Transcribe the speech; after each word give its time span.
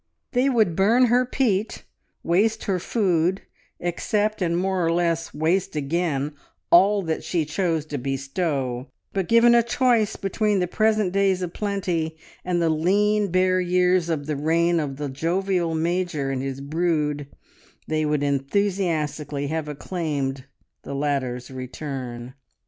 They 0.31 0.49
would 0.49 0.75
burn 0.75 1.05
her 1.13 1.27
peat, 1.27 1.83
waste 2.23 2.63
her 2.63 2.79
food, 2.79 3.43
accept, 3.79 4.41
and 4.41 4.57
more 4.57 4.83
or 4.83 4.91
less 4.91 5.31
waste 5.31 5.75
again, 5.75 6.33
all 6.71 7.03
that 7.03 7.23
she 7.23 7.45
chose 7.45 7.85
to 7.85 7.99
bestow, 7.99 8.87
but 9.13 9.27
given 9.27 9.53
a 9.53 9.61
choice 9.61 10.15
between 10.15 10.57
the 10.57 10.65
present 10.65 11.13
days 11.13 11.43
of 11.43 11.53
plenty 11.53 12.17
and 12.43 12.59
the 12.59 12.69
lean, 12.71 13.27
bare 13.29 13.61
years 13.61 14.09
of 14.09 14.25
the 14.25 14.35
reign 14.35 14.79
of 14.79 14.95
the 14.95 15.07
jovial 15.07 15.75
"Major" 15.75 16.31
and 16.31 16.41
his 16.41 16.61
brood, 16.61 17.27
they 17.87 18.03
would 18.03 18.23
enthusiastically 18.23 19.49
have 19.49 19.67
acclaimed 19.67 20.45
the 20.81 20.95
latter's 20.95 21.51
return. 21.51 22.33